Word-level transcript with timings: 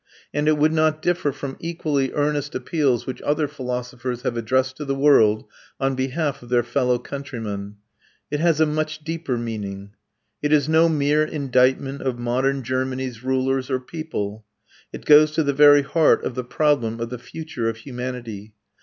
And 0.33 0.47
it 0.47 0.57
would 0.57 0.73
not 0.73 0.99
differ 1.03 1.31
from 1.31 1.57
equally 1.59 2.11
earnest 2.13 2.55
appeals 2.55 3.05
which 3.05 3.21
other 3.21 3.47
philosophers 3.47 4.23
have 4.23 4.35
addressed 4.35 4.75
to 4.77 4.85
the 4.85 4.95
world 4.95 5.45
on 5.79 5.93
behalf 5.93 6.41
of 6.41 6.49
their 6.49 6.63
fellow 6.63 6.97
countrymen. 6.97 7.75
It 8.31 8.39
has 8.39 8.59
a 8.59 8.65
much 8.65 9.03
deeper 9.03 9.37
meaning. 9.37 9.91
It 10.41 10.51
is 10.51 10.67
no 10.67 10.89
mere 10.89 11.21
indictment 11.23 12.01
of 12.01 12.17
modern 12.17 12.63
Germany's 12.63 13.23
rulers 13.23 13.69
or 13.69 13.79
people. 13.79 14.43
It 14.91 15.05
goes 15.05 15.33
to 15.33 15.43
the 15.43 15.53
very 15.53 15.83
heart 15.83 16.23
of 16.23 16.33
the 16.33 16.43
problem 16.45 16.99
of 16.99 17.11
the 17.11 17.19
future 17.19 17.69
of 17.69 17.77
humanity. 17.77 18.55